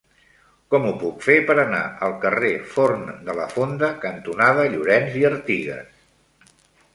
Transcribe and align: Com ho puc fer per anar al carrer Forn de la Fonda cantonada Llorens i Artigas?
Com 0.73 0.85
ho 0.85 0.93
puc 1.01 1.19
fer 1.25 1.35
per 1.49 1.55
anar 1.63 1.81
al 2.07 2.15
carrer 2.23 2.49
Forn 2.71 3.03
de 3.29 3.35
la 3.41 3.45
Fonda 3.53 3.91
cantonada 4.07 4.65
Llorens 4.73 5.21
i 5.21 5.29
Artigas? 5.31 6.59